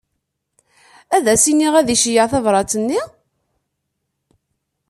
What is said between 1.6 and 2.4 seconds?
ad iceyyeɛ